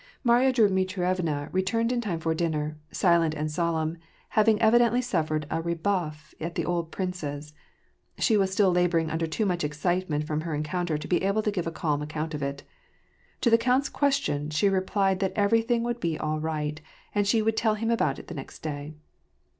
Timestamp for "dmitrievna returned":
0.51-1.91